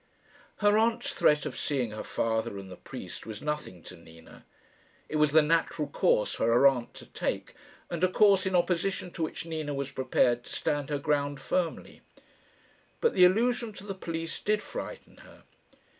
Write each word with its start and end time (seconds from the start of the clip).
Her 0.65 0.79
aunt's 0.79 1.13
threat 1.13 1.45
of 1.45 1.55
seeing 1.55 1.91
her 1.91 2.03
father 2.03 2.57
and 2.57 2.71
the 2.71 2.75
priest 2.75 3.27
was 3.27 3.39
nothing 3.39 3.83
to 3.83 3.95
Nina. 3.95 4.45
It 5.07 5.17
was 5.17 5.31
the 5.31 5.43
natural 5.43 5.87
course 5.87 6.33
for 6.33 6.47
her 6.47 6.65
aunt 6.65 6.95
to 6.95 7.05
take, 7.05 7.53
and 7.87 8.03
a 8.03 8.07
course 8.11 8.47
in 8.47 8.55
opposition 8.55 9.11
to 9.11 9.21
which 9.21 9.45
Nina 9.45 9.75
was 9.75 9.91
prepared 9.91 10.43
to 10.45 10.55
stand 10.55 10.89
her 10.89 10.97
ground 10.97 11.39
firmly. 11.39 12.01
But 12.99 13.13
the 13.13 13.25
allusion 13.25 13.73
to 13.73 13.85
the 13.85 13.93
police 13.93 14.39
did 14.39 14.63
frighten 14.63 15.17
her. 15.17 15.43